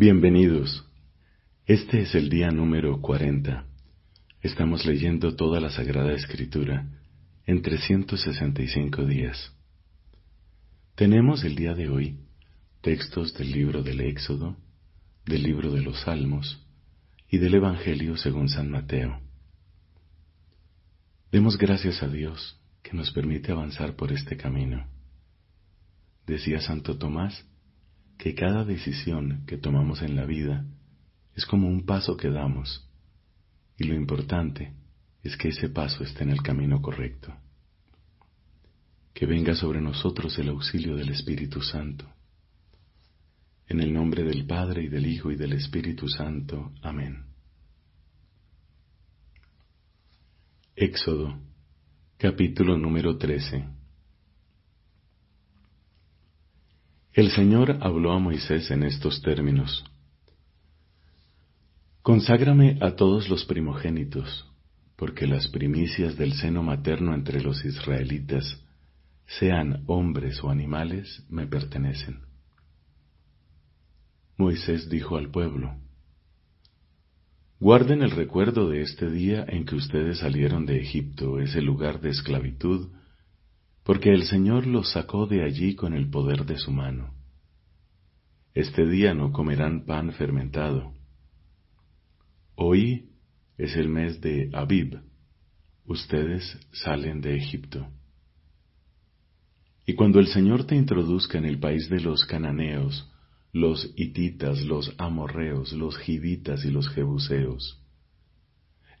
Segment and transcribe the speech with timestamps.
[0.00, 0.86] Bienvenidos.
[1.66, 3.66] Este es el día número 40.
[4.42, 6.86] Estamos leyendo toda la Sagrada Escritura
[7.46, 9.52] en 365 días.
[10.94, 12.20] Tenemos el día de hoy
[12.80, 14.56] textos del libro del Éxodo,
[15.26, 16.64] del libro de los Salmos
[17.28, 19.20] y del Evangelio según San Mateo.
[21.32, 24.86] Demos gracias a Dios que nos permite avanzar por este camino.
[26.24, 27.47] Decía Santo Tomás
[28.18, 30.66] que cada decisión que tomamos en la vida
[31.34, 32.84] es como un paso que damos
[33.78, 34.74] y lo importante
[35.22, 37.32] es que ese paso esté en el camino correcto.
[39.14, 42.06] Que venga sobre nosotros el auxilio del Espíritu Santo.
[43.68, 46.72] En el nombre del Padre y del Hijo y del Espíritu Santo.
[46.82, 47.24] Amén.
[50.74, 51.38] Éxodo,
[52.16, 53.77] capítulo número 13.
[57.18, 59.84] El Señor habló a Moisés en estos términos.
[62.00, 64.46] Conságrame a todos los primogénitos,
[64.94, 68.64] porque las primicias del seno materno entre los israelitas,
[69.26, 72.20] sean hombres o animales, me pertenecen.
[74.36, 75.74] Moisés dijo al pueblo,
[77.58, 82.10] Guarden el recuerdo de este día en que ustedes salieron de Egipto, ese lugar de
[82.10, 82.92] esclavitud,
[83.88, 87.14] porque el Señor los sacó de allí con el poder de su mano.
[88.52, 90.92] Este día no comerán pan fermentado.
[92.54, 93.08] Hoy
[93.56, 95.00] es el mes de Abib.
[95.86, 97.88] Ustedes salen de Egipto.
[99.86, 103.10] Y cuando el Señor te introduzca en el país de los cananeos,
[103.54, 107.82] los hititas, los amorreos, los gibitas y los jebuseos,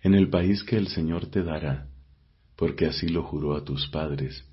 [0.02, 1.90] en el país que el Señor te dará,
[2.56, 4.47] porque así lo juró a tus padres,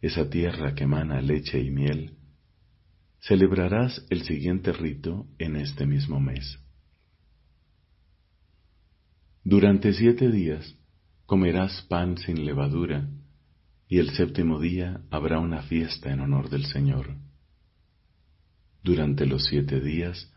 [0.00, 2.16] esa tierra que emana leche y miel,
[3.20, 6.58] celebrarás el siguiente rito en este mismo mes.
[9.44, 10.76] Durante siete días
[11.26, 13.08] comerás pan sin levadura,
[13.88, 17.16] y el séptimo día habrá una fiesta en honor del Señor.
[18.82, 20.32] Durante los siete días,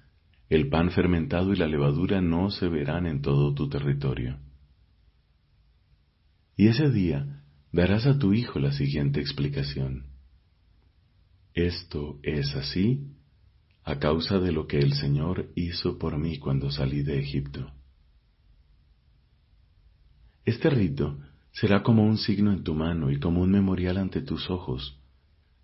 [0.49, 4.39] el pan fermentado y la levadura no se verán en todo tu territorio.
[6.55, 7.42] Y ese día
[7.73, 10.05] darás a tu hijo la siguiente explicación.
[11.55, 13.07] Esto es así
[13.83, 17.73] a causa de lo que el Señor hizo por mí cuando salí de Egipto.
[20.45, 21.19] Este rito
[21.51, 24.99] será como un signo en tu mano y como un memorial ante tus ojos,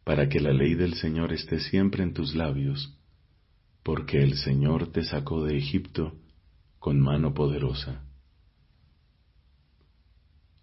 [0.03, 2.97] para que la ley del Señor esté siempre en tus labios,
[3.84, 6.18] porque el Señor te sacó de Egipto
[6.80, 8.09] con mano poderosa.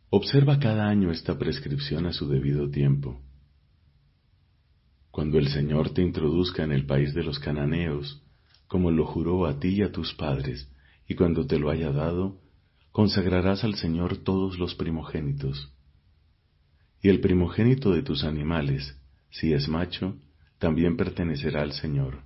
[0.08, 3.20] Observa cada año esta prescripción a su debido tiempo.
[5.10, 8.22] Cuando el Señor te introduzca en el país de los cananeos,
[8.68, 10.70] como lo juró a ti y a tus padres,
[11.08, 12.40] y cuando te lo haya dado,
[12.92, 15.72] consagrarás al Señor todos los primogénitos.
[17.02, 18.96] Y el primogénito de tus animales,
[19.30, 20.16] si es macho,
[20.58, 22.22] también pertenecerá al Señor.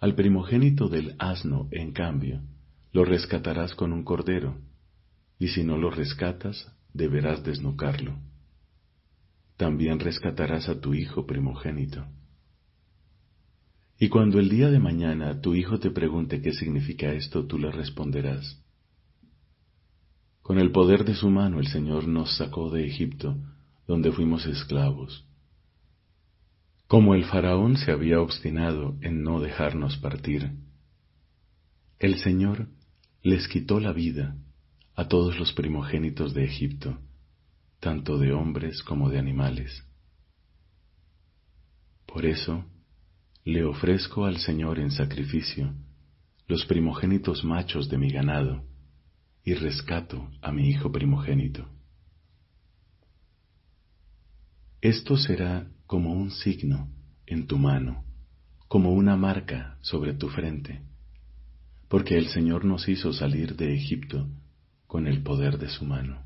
[0.00, 2.40] Al primogénito del asno, en cambio,
[2.92, 4.56] lo rescatarás con un cordero,
[5.38, 8.18] y si no lo rescatas, deberás desnucarlo.
[9.56, 12.06] También rescatarás a tu hijo primogénito.
[13.98, 17.70] Y cuando el día de mañana tu hijo te pregunte qué significa esto, tú le
[17.70, 18.62] responderás.
[20.42, 23.36] Con el poder de su mano el Señor nos sacó de Egipto,
[23.86, 25.26] donde fuimos esclavos.
[26.86, 30.52] Como el faraón se había obstinado en no dejarnos partir,
[31.98, 32.68] el Señor
[33.22, 34.36] les quitó la vida
[34.96, 36.98] a todos los primogénitos de Egipto,
[37.80, 39.84] tanto de hombres como de animales.
[42.06, 42.64] Por eso,
[43.44, 45.74] le ofrezco al Señor en sacrificio
[46.48, 48.64] los primogénitos machos de mi ganado,
[49.44, 51.68] y rescato a mi hijo primogénito.
[54.80, 56.88] Esto será como un signo
[57.26, 58.04] en tu mano,
[58.66, 60.80] como una marca sobre tu frente,
[61.88, 64.26] porque el Señor nos hizo salir de Egipto
[64.86, 66.22] con el poder de su mano.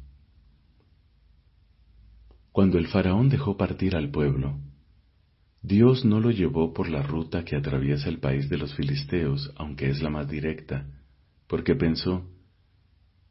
[2.53, 4.59] Cuando el faraón dejó partir al pueblo,
[5.63, 9.91] Dios no lo llevó por la ruta que atraviesa el país de los filisteos, aunque
[9.91, 10.87] es la más directa,
[11.47, 12.27] porque pensó,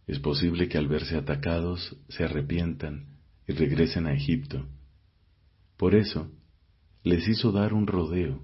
[0.06, 3.18] es posible que al verse atacados se arrepientan
[3.48, 4.68] y regresen a Egipto.
[5.78, 6.32] Por eso,
[7.04, 8.42] les hizo dar un rodeo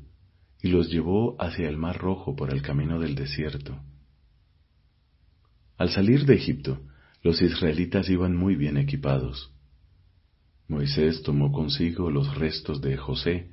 [0.62, 3.80] y los llevó hacia el Mar Rojo por el camino del desierto.
[5.78, 6.82] Al salir de Egipto,
[7.22, 9.52] los israelitas iban muy bien equipados.
[10.68, 13.52] Moisés tomó consigo los restos de José,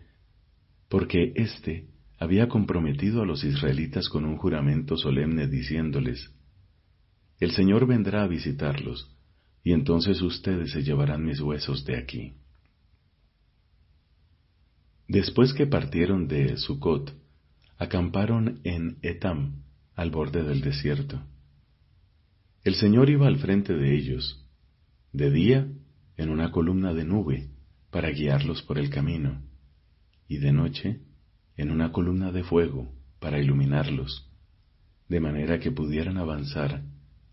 [0.89, 1.89] porque éste
[2.19, 6.33] había comprometido a los israelitas con un juramento solemne diciéndoles,
[7.41, 9.11] El Señor vendrá a visitarlos,
[9.65, 12.35] y entonces ustedes se llevarán mis huesos de aquí.
[15.09, 17.13] Después que partieron de Sucot,
[17.79, 19.63] acamparon en Etam,
[19.95, 21.21] al borde del desierto.
[22.65, 24.47] El Señor iba al frente de ellos,
[25.13, 25.69] de día
[26.17, 27.51] en una columna de nube
[27.91, 29.43] para guiarlos por el camino,
[30.29, 31.01] y de noche
[31.57, 34.31] en una columna de fuego para iluminarlos,
[35.09, 36.85] de manera que pudieran avanzar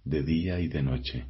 [0.03, 1.25] de día y de noche.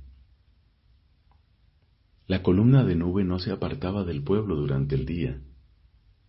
[2.25, 5.41] La columna de nube no se apartaba del pueblo durante el día,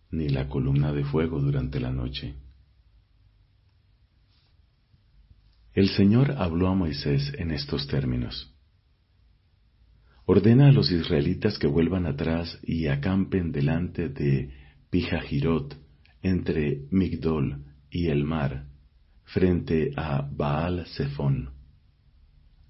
[0.09, 2.35] ni la columna de fuego durante la noche.
[5.73, 8.53] El Señor habló a Moisés en estos términos.
[10.25, 14.53] Ordena a los israelitas que vuelvan atrás y acampen delante de
[14.89, 15.77] Pijajirot,
[16.21, 18.65] entre Migdol y el mar,
[19.23, 21.51] frente a Baal Zephón.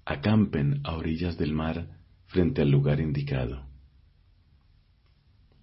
[0.04, 1.88] Acampen a orillas del mar
[2.26, 3.66] frente al lugar indicado.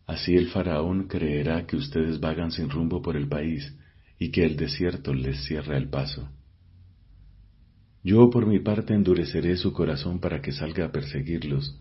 [0.05, 3.75] Así el faraón creerá que ustedes vagan sin rumbo por el país
[4.17, 6.29] y que el desierto les cierra el paso.
[8.03, 11.79] Yo por mi parte endureceré su corazón para que salga a perseguirlos,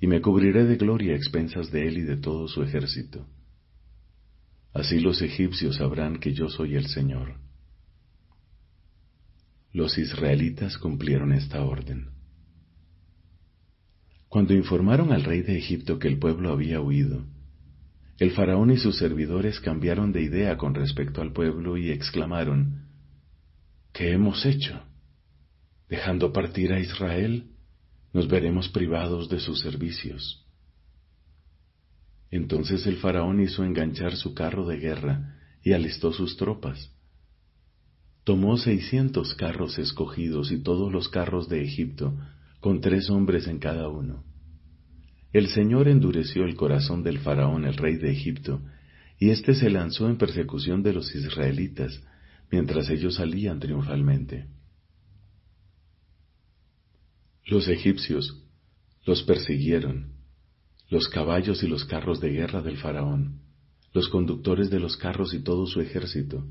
[0.00, 3.26] y me cubriré de gloria a expensas de él y de todo su ejército.
[4.72, 7.34] Así los egipcios sabrán que yo soy el Señor.
[9.72, 12.10] Los israelitas cumplieron esta orden.
[14.28, 17.26] Cuando informaron al rey de Egipto que el pueblo había huido,
[18.18, 22.86] el faraón y sus servidores cambiaron de idea con respecto al pueblo y exclamaron,
[23.92, 24.82] ¿Qué hemos hecho?
[25.92, 27.50] Dejando partir a Israel,
[28.14, 30.42] nos veremos privados de sus servicios.
[32.30, 36.90] Entonces el faraón hizo enganchar su carro de guerra y alistó sus tropas.
[38.24, 42.16] Tomó seiscientos carros escogidos y todos los carros de Egipto,
[42.60, 44.24] con tres hombres en cada uno.
[45.34, 48.62] El Señor endureció el corazón del faraón, el rey de Egipto,
[49.18, 52.02] y éste se lanzó en persecución de los israelitas,
[52.50, 54.46] mientras ellos salían triunfalmente.
[57.44, 58.42] Los egipcios
[59.04, 60.12] los persiguieron.
[60.88, 63.40] Los caballos y los carros de guerra del faraón,
[63.92, 66.44] los conductores de los carros y todo su ejército,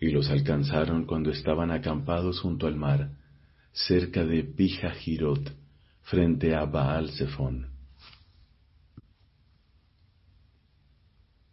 [0.00, 3.12] y los alcanzaron cuando estaban acampados junto al mar,
[3.72, 5.52] cerca de Pijajirot,
[6.02, 7.68] frente a Baal Zephón.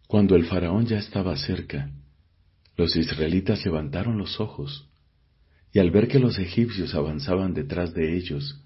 [0.07, 1.91] Cuando el faraón ya estaba cerca,
[2.75, 4.88] los israelitas levantaron los ojos,
[5.71, 8.61] y al ver que los egipcios avanzaban detrás de ellos,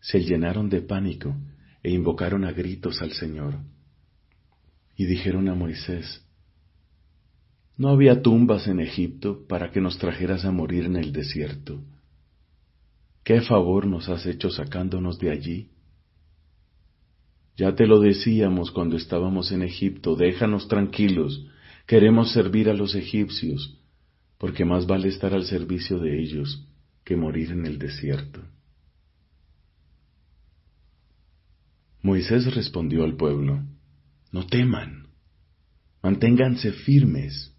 [0.00, 1.34] se llenaron de pánico
[1.82, 3.58] e invocaron a gritos al Señor.
[4.96, 6.24] Y dijeron a Moisés,
[7.76, 11.82] ¿no había tumbas en Egipto para que nos trajeras a morir en el desierto?
[13.22, 15.70] ¿Qué favor nos has hecho sacándonos de allí?
[17.56, 21.46] Ya te lo decíamos cuando estábamos en Egipto, déjanos tranquilos,
[21.86, 23.78] queremos servir a los egipcios,
[24.38, 26.66] porque más vale estar al servicio de ellos
[27.04, 28.42] que morir en el desierto.
[32.02, 33.62] Moisés respondió al pueblo,
[34.30, 35.08] No teman,
[36.02, 37.52] manténganse firmes,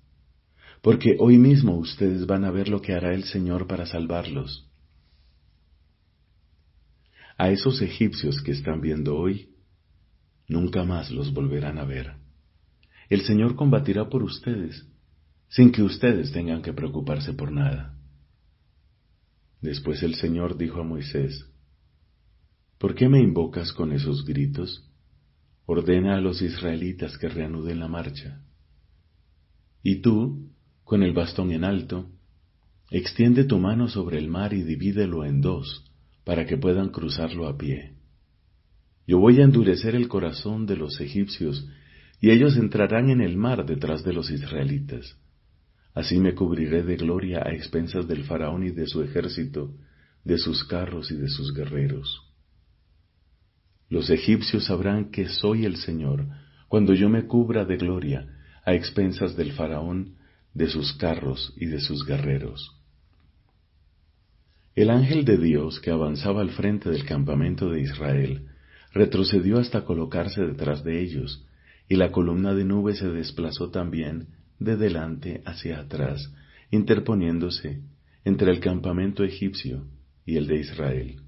[0.81, 4.69] porque hoy mismo ustedes van a ver lo que hará el Señor para salvarlos.
[7.38, 9.50] A esos egipcios que están viendo hoy,
[10.48, 12.13] nunca más los volverán a ver.
[13.10, 14.88] El Señor combatirá por ustedes,
[15.50, 17.98] sin que ustedes tengan que preocuparse por nada.
[19.62, 21.46] Después el Señor dijo a Moisés,
[22.77, 24.88] ¿Por qué me invocas con esos gritos?
[25.66, 28.42] Ordena a los israelitas que reanuden la marcha.
[29.82, 30.51] Y tú,
[30.84, 32.10] con el bastón en alto,
[32.92, 35.92] extiende tu mano sobre el mar y divídelo en dos,
[36.24, 37.94] para que puedan cruzarlo a pie.
[39.08, 41.68] Yo voy a endurecer el corazón de los egipcios,
[42.22, 45.18] y ellos entrarán en el mar detrás de los israelitas.
[45.98, 49.74] Así me cubriré de gloria a expensas del faraón y de su ejército,
[50.24, 52.22] de sus carros y de sus guerreros.
[53.89, 56.27] Los egipcios sabrán que soy el Señor
[56.68, 58.27] cuando yo me cubra de gloria
[58.63, 60.18] a expensas del faraón,
[60.54, 62.80] de sus carros y de sus guerreros.
[64.75, 68.46] El ángel de Dios que avanzaba al frente del campamento de Israel
[68.94, 71.44] retrocedió hasta colocarse detrás de ellos,
[71.89, 74.27] y la columna de nube se desplazó también
[74.60, 76.34] de delante hacia atrás,
[76.72, 77.82] interponiéndose
[78.24, 79.86] entre el campamento egipcio
[80.26, 81.22] y el de Israel.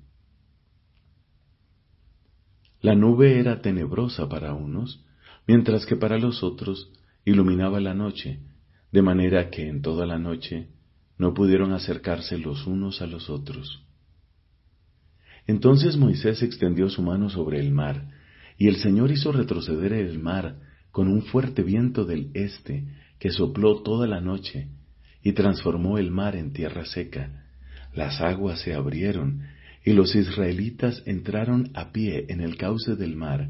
[2.82, 5.04] La nube era tenebrosa para unos,
[5.48, 6.92] mientras que para los otros
[7.26, 8.40] iluminaba la noche,
[8.92, 10.70] de manera que en toda la noche
[11.18, 13.84] no pudieron acercarse los unos a los otros.
[15.46, 18.10] Entonces Moisés extendió su mano sobre el mar,
[18.58, 20.60] y el Señor hizo retroceder el mar
[20.92, 22.88] con un fuerte viento del este
[23.20, 24.68] que sopló toda la noche,
[25.22, 27.46] y transformó el mar en tierra seca.
[27.94, 29.44] Las aguas se abrieron,
[29.84, 33.50] y los israelitas entraron a pie en el cauce del mar,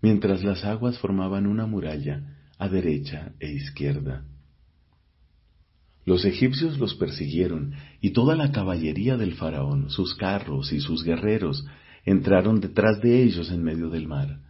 [0.00, 2.22] mientras las aguas formaban una muralla
[2.58, 4.24] a derecha e izquierda.
[6.04, 11.66] Los egipcios los persiguieron, y toda la caballería del faraón, sus carros y sus guerreros,
[12.04, 14.40] entraron detrás de ellos en medio del mar.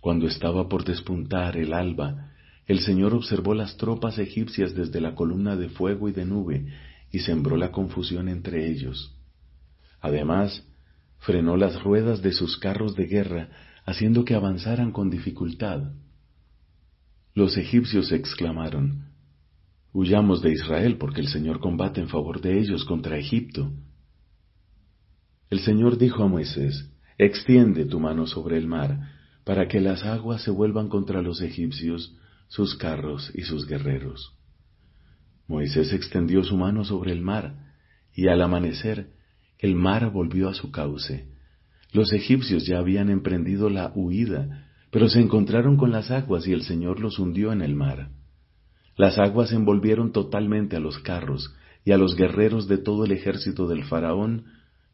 [0.00, 2.29] Cuando estaba por despuntar el alba,
[2.70, 6.68] el Señor observó las tropas egipcias desde la columna de fuego y de nube,
[7.10, 9.12] y sembró la confusión entre ellos.
[10.00, 10.64] Además,
[11.18, 13.48] frenó las ruedas de sus carros de guerra,
[13.84, 15.94] haciendo que avanzaran con dificultad.
[17.34, 19.08] Los egipcios exclamaron,
[19.92, 23.72] Huyamos de Israel porque el Señor combate en favor de ellos contra Egipto.
[25.50, 29.10] El Señor dijo a Moisés, Extiende tu mano sobre el mar,
[29.42, 32.16] para que las aguas se vuelvan contra los egipcios,
[32.50, 34.36] sus carros y sus guerreros.
[35.46, 37.54] Moisés extendió su mano sobre el mar,
[38.12, 39.12] y al amanecer
[39.58, 41.28] el mar volvió a su cauce.
[41.92, 46.62] Los egipcios ya habían emprendido la huida, pero se encontraron con las aguas y el
[46.62, 48.10] Señor los hundió en el mar.
[48.96, 51.54] Las aguas envolvieron totalmente a los carros
[51.84, 54.46] y a los guerreros de todo el ejército del faraón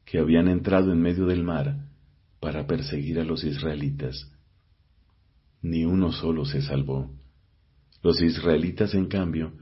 [0.05, 1.87] que habían entrado en medio del mar
[2.39, 4.31] para perseguir a los israelitas.
[5.63, 7.11] Ni uno solo se salvó.
[8.03, 9.53] Los israelitas, en cambio,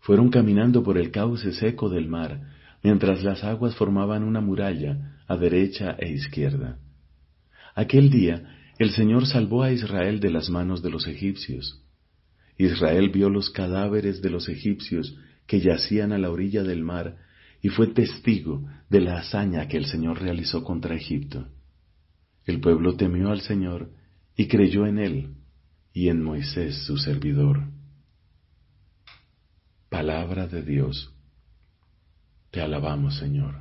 [0.00, 2.40] fueron caminando por el cauce seco del mar,
[2.82, 6.78] mientras las aguas formaban una muralla a derecha e izquierda.
[7.74, 11.82] Aquel día el Señor salvó a Israel de las manos de los egipcios.
[12.58, 17.16] Israel vio los cadáveres de los egipcios que yacían a la orilla del mar
[17.62, 21.48] y fue testigo de la hazaña que el Señor realizó contra Egipto.
[22.44, 23.90] El pueblo temió al Señor
[24.36, 25.34] y creyó en él
[25.92, 27.62] y en Moisés su servidor.
[29.92, 31.14] Palabra de Dios.
[32.50, 33.56] Te alabamos, Señor.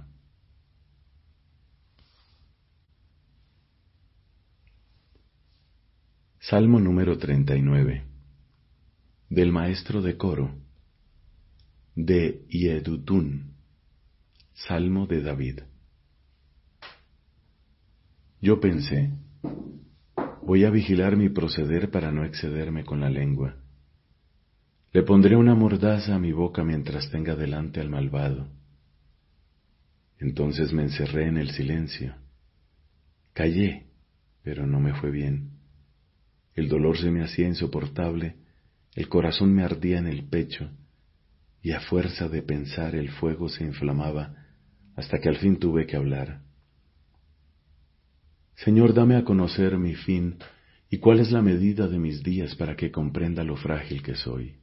[6.39, 8.05] Salmo número 39
[9.29, 10.55] del maestro de coro
[11.95, 13.53] de Yedutun,
[14.53, 15.59] Salmo de David.
[18.39, 19.11] Yo pensé,
[20.43, 23.60] voy a vigilar mi proceder para no excederme con la lengua.
[24.91, 28.49] Le pondré una mordaza a mi boca mientras tenga delante al malvado.
[30.19, 32.15] Entonces me encerré en el silencio.
[33.33, 33.87] Callé,
[34.43, 35.51] pero no me fue bien.
[36.53, 38.35] El dolor se me hacía insoportable
[38.95, 40.69] el corazón me ardía en el pecho
[41.61, 44.35] y a fuerza de pensar el fuego se inflamaba
[44.95, 46.41] hasta que al fin tuve que hablar.
[48.55, 50.35] Señor, dame a conocer mi fin
[50.89, 54.60] y cuál es la medida de mis días para que comprenda lo frágil que soy.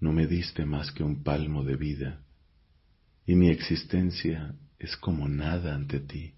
[0.00, 2.22] No me diste más que un palmo de vida
[3.24, 6.34] y mi existencia es como nada ante ti.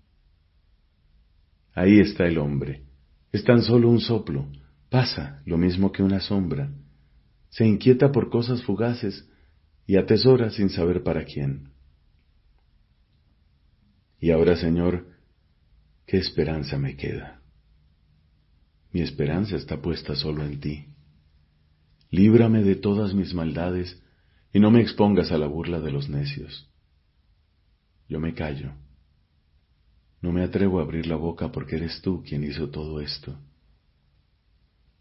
[1.75, 2.85] Ahí está el hombre,
[3.33, 4.49] es tan solo un soplo,
[4.91, 6.73] Pasa lo mismo que una sombra.
[7.51, 9.29] Se inquieta por cosas fugaces
[9.87, 11.71] y atesora sin saber para quién.
[14.21, 15.07] Y ahora, Señor,
[16.07, 17.43] ¿qué esperanza me queda?
[18.93, 20.89] Mi esperanza está puesta solo en ti.
[22.11, 24.03] Líbrame de todas mis maldades
[24.53, 26.69] y no me expongas a la burla de los necios.
[28.09, 28.73] Yo me callo.
[30.23, 33.37] No me atrevo a abrir la boca porque eres tú quien hizo todo esto.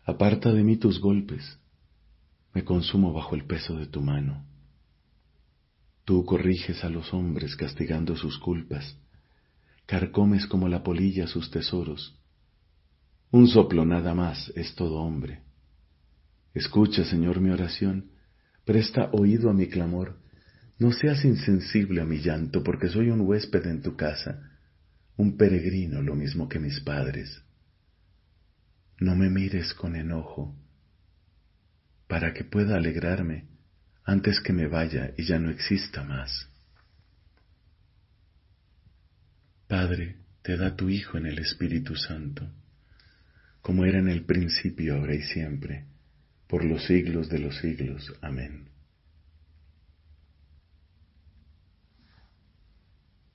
[0.04, 1.60] Aparta de mí tus golpes,
[2.54, 4.46] me consumo bajo el peso de tu mano.
[6.06, 8.98] Tú corriges a los hombres castigando sus culpas,
[9.86, 12.16] carcomes como la polilla sus tesoros.
[13.32, 15.47] Un soplo nada más es todo hombre.
[16.58, 18.10] Escucha, Señor, mi oración,
[18.66, 20.18] presta oído a mi clamor,
[20.80, 24.58] no seas insensible a mi llanto, porque soy un huésped en tu casa,
[25.18, 27.44] un peregrino lo mismo que mis padres.
[29.00, 30.56] No me mires con enojo,
[32.08, 33.46] para que pueda alegrarme
[34.04, 36.50] antes que me vaya y ya no exista más.
[39.68, 42.52] Padre, te da tu Hijo en el Espíritu Santo,
[43.62, 45.86] como era en el principio, ahora y siempre,
[46.48, 48.14] por los siglos de los siglos.
[48.22, 48.70] Amén.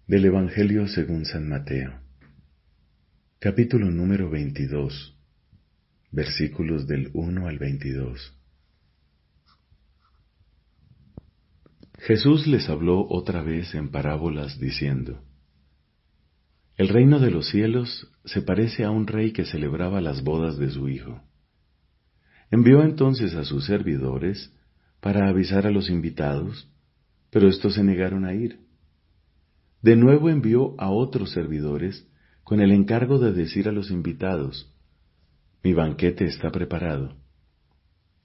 [0.06, 2.00] Del Evangelio según San Mateo,
[3.38, 5.16] capítulo número 22
[6.12, 8.34] versículos del 1 al 22.
[12.00, 15.22] Jesús les habló otra vez en parábolas diciendo,
[16.76, 20.70] El reino de los cielos se parece a un rey que celebraba las bodas de
[20.70, 21.22] su hijo.
[22.52, 24.52] Envió entonces a sus servidores
[25.00, 26.68] para avisar a los invitados,
[27.30, 28.60] pero estos se negaron a ir.
[29.80, 32.06] De nuevo envió a otros servidores
[32.44, 34.70] con el encargo de decir a los invitados,
[35.64, 37.16] Mi banquete está preparado.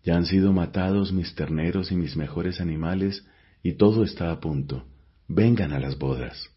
[0.04, 3.26] Ya han sido matados mis terneros y mis mejores animales,
[3.64, 4.88] y todo está a punto.
[5.30, 6.50] Vengan a las bodas.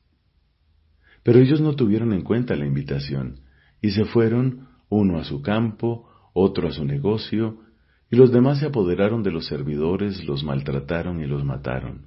[1.23, 3.43] Pero ellos no tuvieron en cuenta la invitación,
[3.81, 7.59] y se fueron, uno a su campo, otro a su negocio,
[8.11, 12.07] y los demás se apoderaron de los servidores, los maltrataron y los mataron.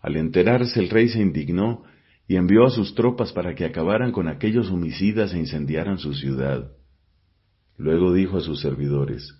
[0.00, 1.84] Al enterarse el rey se indignó
[2.26, 6.70] y envió a sus tropas para que acabaran con aquellos homicidas e incendiaran su ciudad.
[7.76, 9.34] Luego dijo a sus servidores,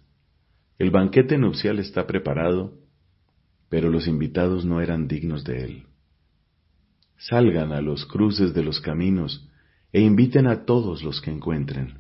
[0.79, 2.75] El banquete nupcial está preparado,
[3.69, 5.83] pero los invitados no eran dignos de él.
[7.17, 9.49] Salgan a los cruces de los caminos
[9.93, 12.00] e inviten a todos los que encuentren.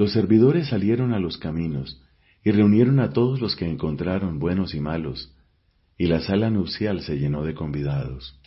[0.00, 2.02] Los servidores salieron a los caminos
[2.42, 5.36] y reunieron a todos los que encontraron buenos y malos,
[5.98, 8.40] y la sala nupcial se llenó de convidados.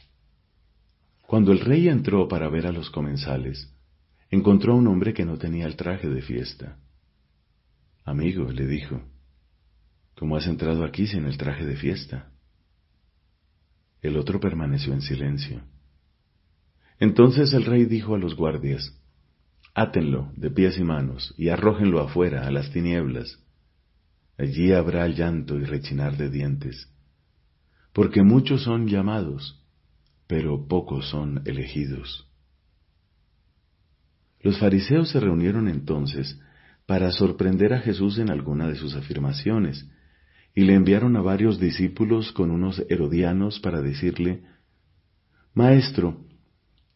[1.27, 3.72] Cuando el rey entró para ver a los comensales,
[4.31, 6.79] encontró a un hombre que no tenía el traje de fiesta.
[8.03, 9.03] Amigo, le dijo,
[10.15, 12.31] ¿Cómo has entrado aquí sin el traje de fiesta?
[14.01, 15.62] El otro permaneció en silencio.
[17.00, 19.00] Entonces el rey dijo a los guardias,
[19.75, 23.39] Átenlo de pies y manos y arrójenlo afuera a las tinieblas.
[24.38, 26.92] Allí habrá llanto y rechinar de dientes,
[27.92, 29.63] porque muchos son llamados,
[30.27, 32.27] pero pocos son elegidos.
[34.42, 36.39] Los fariseos se reunieron entonces
[36.86, 39.89] para sorprender a Jesús en alguna de sus afirmaciones,
[40.53, 44.44] y le enviaron a varios discípulos con unos herodianos para decirle,
[45.55, 46.25] Maestro,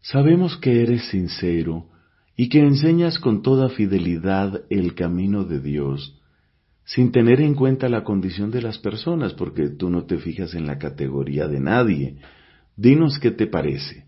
[0.02, 1.90] sabemos que eres sincero
[2.39, 6.21] y que enseñas con toda fidelidad el camino de Dios,
[6.86, 10.67] sin tener en cuenta la condición de las personas, porque tú no te fijas en
[10.67, 12.19] la categoría de nadie.
[12.78, 14.06] Dinos qué te parece.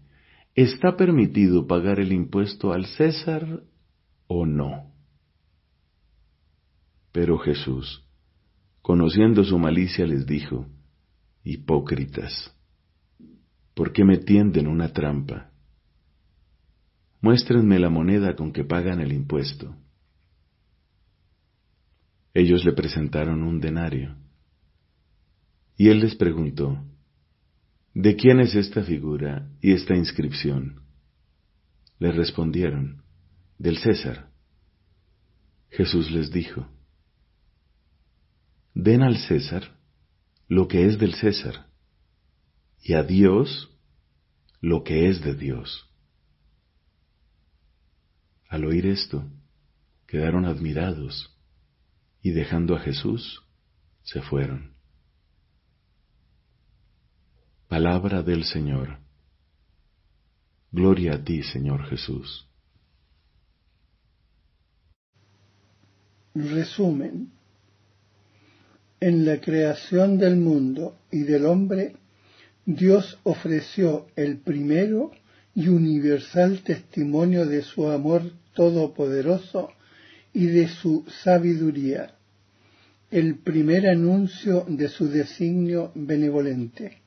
[0.53, 3.63] ¿Está permitido pagar el impuesto al César
[4.27, 4.93] o no?
[7.11, 8.05] Pero Jesús,
[8.83, 10.67] conociendo su malicia, les dijo,
[11.43, 12.55] Hipócritas,
[13.73, 15.48] ¿por qué me tienden una trampa?
[17.21, 19.75] Muéstrenme la moneda con que pagan el impuesto.
[22.33, 24.15] Ellos le presentaron un denario.
[25.75, 26.83] Y él les preguntó,
[27.93, 30.83] ¿De quién es esta figura y esta inscripción?
[31.97, 33.03] Le respondieron,
[33.57, 34.29] del César.
[35.69, 36.67] Jesús les dijo,
[38.73, 39.77] den al César
[40.47, 41.67] lo que es del César,
[42.81, 43.69] y a Dios
[44.61, 45.88] lo que es de Dios.
[48.49, 49.23] Al oír esto,
[50.07, 51.33] quedaron admirados
[52.21, 53.43] y dejando a Jesús,
[54.03, 54.73] se fueron.
[57.67, 58.97] Palabra del Señor.
[60.71, 62.47] Gloria a ti, Señor Jesús.
[66.33, 67.31] Resumen
[68.99, 71.95] en la creación del mundo y del hombre,
[72.65, 75.11] Dios ofreció el primero
[75.59, 79.69] y universal testimonio de su amor todopoderoso
[80.31, 82.15] y de su sabiduría,
[83.11, 86.99] el primer anuncio de su designio benevolente,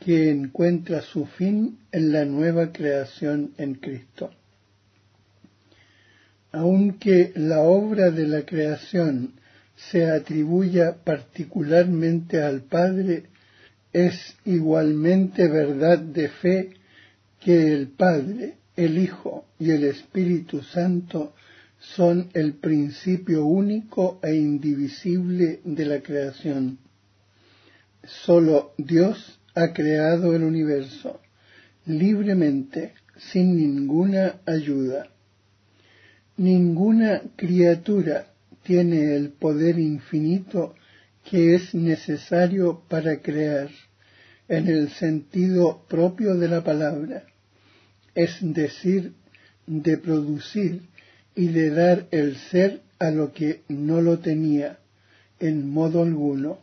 [0.00, 4.30] que encuentra su fin en la nueva creación en Cristo.
[6.52, 9.32] Aunque la obra de la creación
[9.76, 13.24] se atribuya particularmente al Padre,
[13.92, 16.70] es igualmente verdad de fe
[17.46, 21.32] que el Padre, el Hijo y el Espíritu Santo
[21.78, 26.78] son el principio único e indivisible de la creación.
[28.02, 31.20] Solo Dios ha creado el universo
[31.84, 35.06] libremente, sin ninguna ayuda.
[36.36, 38.26] Ninguna criatura
[38.64, 40.74] tiene el poder infinito
[41.30, 43.70] que es necesario para crear,
[44.48, 47.24] en el sentido propio de la palabra,
[48.16, 49.12] es decir,
[49.66, 50.82] de producir
[51.36, 54.78] y de dar el ser a lo que no lo tenía,
[55.38, 56.58] en modo alguno.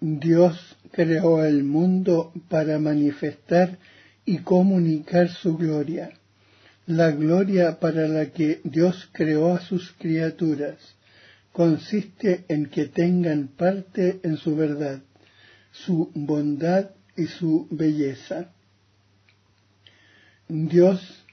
[0.00, 3.78] Dios creó el mundo para manifestar
[4.26, 6.12] y comunicar su gloria
[6.86, 10.76] la gloria para la que Dios creó a sus criaturas,
[11.52, 15.00] consiste en que tengan parte en su verdad,
[15.70, 18.52] su bondad y su belleza.
[20.48, 21.24] Dios,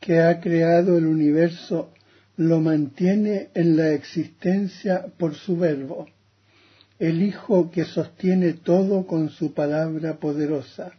[0.00, 1.92] que ha creado el universo,
[2.36, 6.08] lo mantiene en la existencia por su verbo,
[6.98, 10.92] el Hijo que sostiene todo con su palabra poderosa,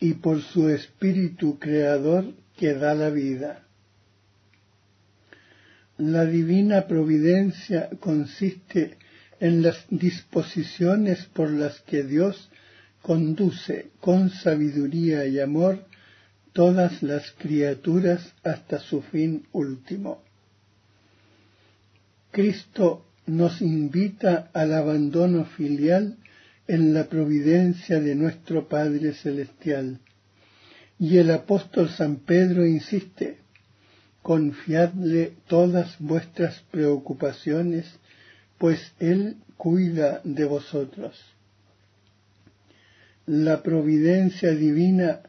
[0.00, 3.66] y por su espíritu creador que da la vida.
[5.98, 8.96] La divina providencia consiste
[9.38, 12.50] en las disposiciones por las que Dios
[13.02, 15.84] conduce con sabiduría y amor
[16.52, 20.22] todas las criaturas hasta su fin último.
[22.30, 26.16] Cristo nos invita al abandono filial
[26.66, 29.98] en la providencia de nuestro Padre Celestial.
[30.98, 33.38] Y el apóstol San Pedro insiste,
[34.22, 37.86] confiadle todas vuestras preocupaciones,
[38.58, 41.29] pues Él cuida de vosotros.
[43.32, 45.20] La providencia divina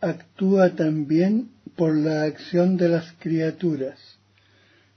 [0.00, 4.18] actúa también por la acción de las criaturas.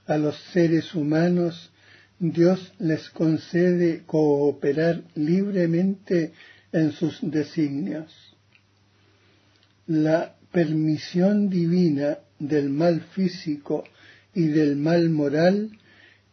[0.07, 1.69] A los seres humanos
[2.17, 6.33] Dios les concede cooperar libremente
[6.71, 8.11] en sus designios.
[9.85, 13.83] La permisión divina del mal físico
[14.33, 15.77] y del mal moral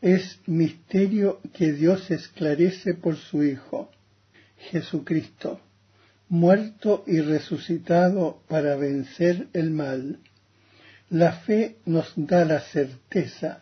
[0.00, 3.90] es misterio que Dios esclarece por su Hijo,
[4.56, 5.60] Jesucristo,
[6.34, 10.18] muerto y resucitado para vencer el mal.
[11.08, 13.60] La fe nos da la certeza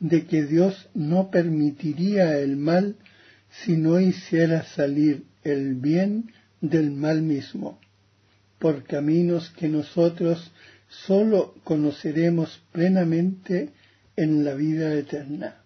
[0.00, 2.96] de que Dios no permitiría el mal
[3.50, 6.30] si no hiciera salir el bien
[6.60, 7.80] del mal mismo,
[8.58, 10.52] por caminos que nosotros
[10.90, 13.70] sólo conoceremos plenamente
[14.16, 15.59] en la vida eterna.